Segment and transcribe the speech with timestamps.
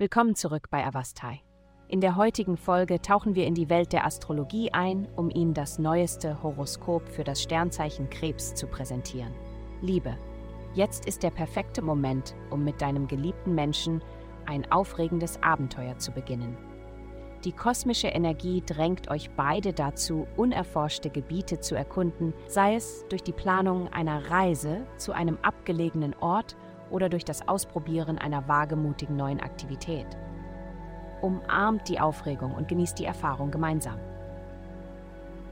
[0.00, 1.42] Willkommen zurück bei Avastai.
[1.86, 5.78] In der heutigen Folge tauchen wir in die Welt der Astrologie ein, um Ihnen das
[5.78, 9.34] neueste Horoskop für das Sternzeichen Krebs zu präsentieren.
[9.82, 10.16] Liebe,
[10.72, 14.02] jetzt ist der perfekte Moment, um mit deinem geliebten Menschen
[14.46, 16.56] ein aufregendes Abenteuer zu beginnen.
[17.44, 23.32] Die kosmische Energie drängt euch beide dazu, unerforschte Gebiete zu erkunden, sei es durch die
[23.32, 26.56] Planung einer Reise zu einem abgelegenen Ort
[26.90, 30.06] oder durch das Ausprobieren einer wagemutigen neuen Aktivität.
[31.22, 33.98] Umarmt die Aufregung und genießt die Erfahrung gemeinsam.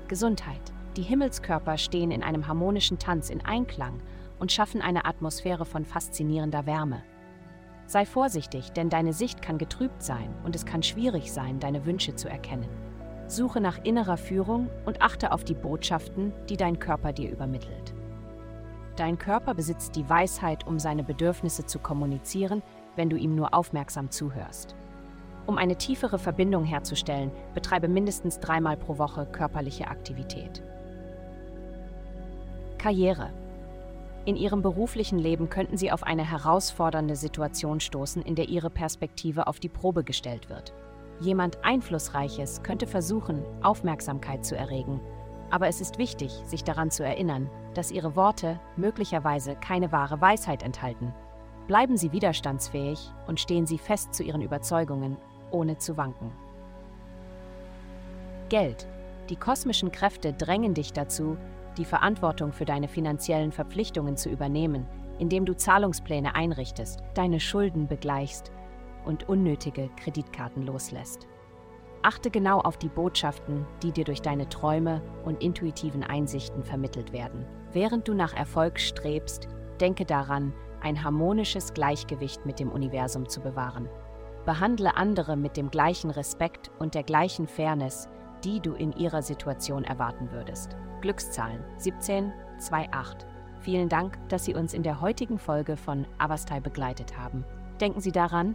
[0.08, 0.60] Gesundheit.
[0.96, 4.00] Die Himmelskörper stehen in einem harmonischen Tanz in Einklang
[4.38, 7.02] und schaffen eine Atmosphäre von faszinierender Wärme.
[7.86, 12.14] Sei vorsichtig, denn deine Sicht kann getrübt sein und es kann schwierig sein, deine Wünsche
[12.14, 12.68] zu erkennen.
[13.28, 17.94] Suche nach innerer Führung und achte auf die Botschaften, die dein Körper dir übermittelt.
[18.98, 22.64] Dein Körper besitzt die Weisheit, um seine Bedürfnisse zu kommunizieren,
[22.96, 24.74] wenn du ihm nur aufmerksam zuhörst.
[25.46, 30.64] Um eine tiefere Verbindung herzustellen, betreibe mindestens dreimal pro Woche körperliche Aktivität.
[32.78, 33.30] Karriere.
[34.24, 39.46] In Ihrem beruflichen Leben könnten Sie auf eine herausfordernde Situation stoßen, in der Ihre Perspektive
[39.46, 40.74] auf die Probe gestellt wird.
[41.20, 45.00] Jemand Einflussreiches könnte versuchen, Aufmerksamkeit zu erregen
[45.50, 50.62] aber es ist wichtig, sich daran zu erinnern, dass Ihre Worte möglicherweise keine wahre Weisheit
[50.62, 51.14] enthalten.
[51.66, 55.16] Bleiben Sie widerstandsfähig und stehen Sie fest zu Ihren Überzeugungen,
[55.50, 56.32] ohne zu wanken.
[58.48, 58.86] Geld.
[59.28, 61.36] Die kosmischen Kräfte drängen dich dazu,
[61.76, 64.86] die Verantwortung für deine finanziellen Verpflichtungen zu übernehmen,
[65.18, 68.50] indem du Zahlungspläne einrichtest, deine Schulden begleichst
[69.04, 71.28] und unnötige Kreditkarten loslässt.
[72.02, 77.44] Achte genau auf die Botschaften, die dir durch deine Träume und intuitiven Einsichten vermittelt werden.
[77.72, 79.48] Während du nach Erfolg strebst,
[79.80, 83.88] denke daran, ein harmonisches Gleichgewicht mit dem Universum zu bewahren.
[84.44, 88.08] Behandle andere mit dem gleichen Respekt und der gleichen Fairness,
[88.44, 90.76] die du in ihrer Situation erwarten würdest.
[91.00, 93.28] Glückszahlen 1728.
[93.60, 97.44] Vielen Dank, dass Sie uns in der heutigen Folge von Avastai begleitet haben.
[97.80, 98.54] Denken Sie daran,